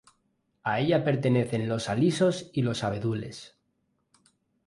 [0.63, 3.55] A ella pertenecen los alisos y los abedules.